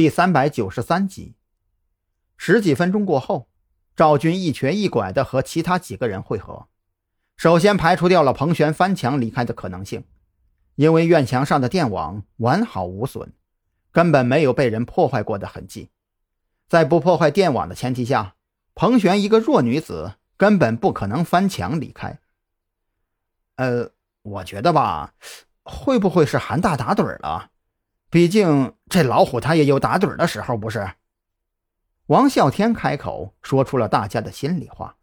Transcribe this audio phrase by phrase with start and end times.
[0.00, 1.34] 第三百九十三集。
[2.38, 3.50] 十几分钟过后，
[3.94, 6.68] 赵军一瘸一拐地和其他几个人会合。
[7.36, 10.04] 首先排除掉了彭璇翻墙离开的可能性，
[10.76, 13.34] 因为院墙上的电网完好无损，
[13.92, 15.90] 根本没有被人破坏过的痕迹。
[16.66, 18.36] 在不破坏电网的前提下，
[18.74, 22.18] 彭璇一个弱女子根本不可能翻墙离开。
[23.56, 23.90] 呃，
[24.22, 25.12] 我觉得吧，
[25.62, 27.50] 会不会是韩大打盹了？
[28.10, 30.94] 毕竟这老虎他也有打盹的时候，不是？
[32.06, 34.96] 王啸天开口说出了大家的心里话。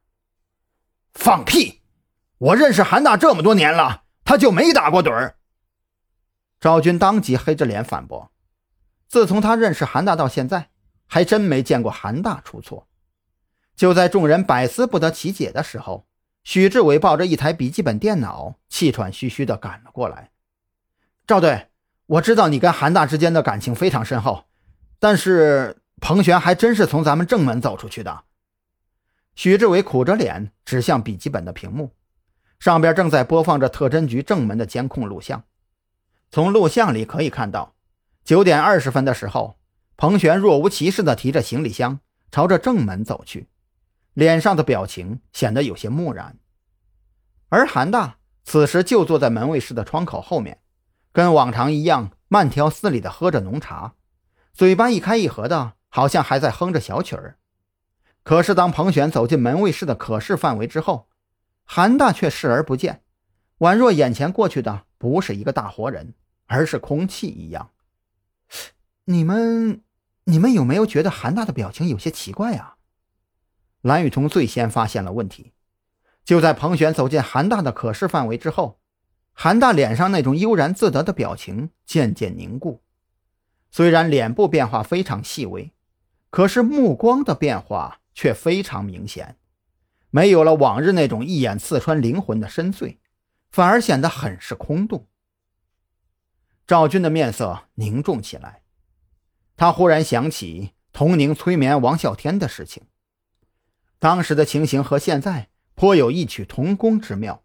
[1.13, 1.81] 放屁！
[2.37, 5.37] 我认识韩大这么多年了，他就没打过盹儿。
[6.59, 8.31] 赵军当即黑着脸反驳
[9.07, 10.69] ：“自从他认识韩大到现在，
[11.07, 12.87] 还真没见过韩大出错。”
[13.75, 16.05] 就在众人百思不得其解的时候，
[16.43, 20.31] 许志伟抱着一台笔记本电脑，气喘吁吁地赶了过来。
[21.25, 21.66] 赵队，
[22.07, 24.45] 我知道你跟韩大之间的感情非常深厚，
[24.99, 25.77] 但是……
[25.99, 28.25] 彭璇还真是从咱们正门走出去的。
[29.33, 31.91] 许志伟苦着脸指向笔记本的屏幕，
[32.59, 35.43] 上边正在播放着特侦局正门的监控录像。
[36.29, 37.73] 从录像里可以看到，
[38.23, 39.57] 九点二十分的时候，
[39.95, 43.47] 彭璇若无其事地提着行李箱朝着正门走去，
[44.13, 46.37] 脸上的表情显得有些木然。
[47.49, 50.59] 而韩大此时就坐在门卫室的窗口后面，
[51.17, 53.95] 跟往常一样慢条斯理地喝着浓茶，
[54.53, 55.73] 嘴巴一开一合的。
[55.89, 57.37] 好像还在哼着小曲儿，
[58.21, 61.07] 可是当彭璇走进门卫室的可视范围之后，
[61.63, 63.01] 韩大却视而不见，
[63.59, 66.13] 宛若眼前过去的不是一个大活人，
[66.45, 67.71] 而是空气一样。
[69.05, 69.81] 你们，
[70.25, 72.75] 你们有没有觉得韩大的表情有些奇怪啊？
[73.81, 75.53] 蓝雨桐最先发现了问题，
[76.23, 78.79] 就在彭璇走进韩大的可视范围之后，
[79.39, 82.81] 韩大脸上那种悠然自得的表情渐渐凝固，
[83.69, 85.71] 虽然脸部变化非常细微。
[86.31, 89.37] 可是目光的变化却非常明显，
[90.09, 92.97] 没有了往日那种一眼刺穿灵魂的深邃，
[93.51, 95.05] 反而显得很是空洞。
[96.65, 98.63] 赵军的面色凝重起来，
[99.55, 102.81] 他忽然想起童宁催眠王啸天的事情，
[103.99, 107.43] 当时的情形和现在颇有异曲同工之妙。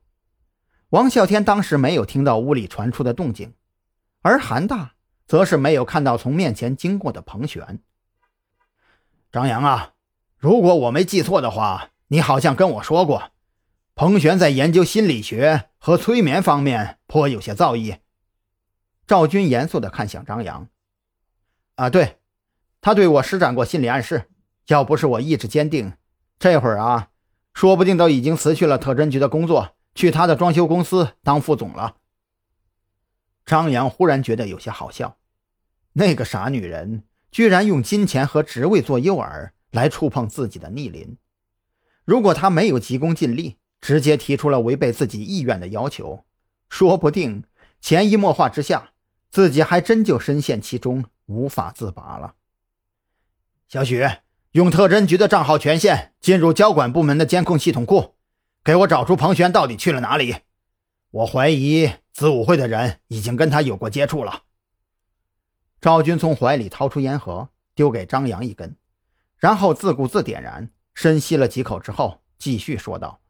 [0.93, 3.55] 王啸天当时没有听到屋里传出的动静，
[4.21, 4.93] 而韩大
[5.27, 7.81] 则是没有看到从面前经过的彭璇。
[9.31, 9.95] 张扬啊，
[10.37, 13.31] 如果我没记错的话，你好像跟我说过，
[13.95, 18.01] 彭璇在研究心理学和催眠方面颇有些造诣。
[19.07, 20.69] 赵军严肃地看向张扬
[21.77, 22.19] ：“啊，对，
[22.83, 24.29] 他对我施展过心理暗示。
[24.67, 25.95] 要不是我意志坚定，
[26.39, 27.09] 这会儿啊，
[27.55, 31.97] 说不定都已经辞去了特侦局的工作，去他的装修公司当副总了。”
[33.47, 35.17] 张扬忽然觉得有些好笑，
[35.93, 37.05] 那个傻女人。
[37.33, 41.17] 居然用金钱和职位做诱饵来触碰自己的逆鳞。
[42.05, 46.27] 如果他没有急功近利，直接提出了违背自己意愿的要求，
[46.69, 47.45] 说不定
[47.81, 48.91] 潜移默化之下，
[49.31, 52.35] 自己还真就深陷其中，无法自拔了。
[53.67, 54.07] 小许，
[54.51, 58.15] 用特侦局的账号权限进入交管部门的监控系统库，
[58.65, 60.37] 给我找出彭璇到底去了哪里。
[61.11, 64.45] 我怀疑子午会的人已经跟他有过接触了。
[65.81, 68.77] 赵军从怀里掏出烟盒，丢给张扬一根，
[69.37, 73.21] 然后自顾自点燃，深吸了几口之后，继续说道：“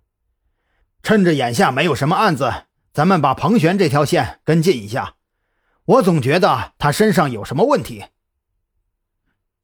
[1.03, 5.17] 趁着眼下没有什么案子，咱们把彭璇这条线跟进一下。
[5.85, 8.05] 我总觉得他身上有什么问题。”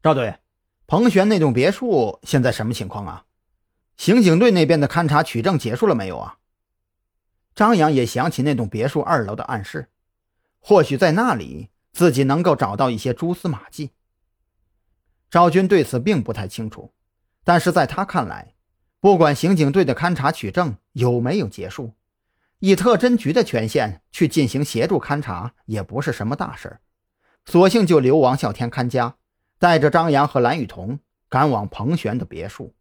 [0.02, 0.38] 赵队，
[0.86, 3.24] 彭璇那栋别墅现在什么情况啊？
[3.98, 6.38] 刑警队那边的勘查取证结束了没有啊？
[7.54, 9.90] 张扬也想起那栋别墅二楼的暗示，
[10.58, 11.68] 或许在那里。
[11.90, 13.90] 自己能够找到一些蛛丝马迹。
[15.30, 16.92] 赵军对此并不太清楚，
[17.42, 18.54] 但是在他看来，
[19.00, 21.94] 不管刑警队的勘查取证有没有结束，
[22.60, 26.80] 以特侦局的权限去进行协助勘查也不是什么大事儿
[27.44, 29.16] 索性就留王啸天看家，
[29.58, 32.72] 带着张扬和蓝雨桐赶往彭璇的别墅。